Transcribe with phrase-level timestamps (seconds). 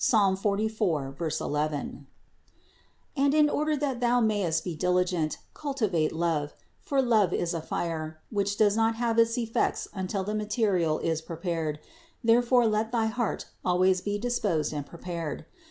[0.03, 1.19] 44, 11).
[1.19, 1.37] THE INCARNATION
[3.13, 7.61] 161 And in order that thou mayest be diligent, cultivate love; for love is a
[7.61, 11.79] fire, which does not have its effect until the material is prepared;
[12.23, 15.45] therefore let thy heart always be disposed and prepared.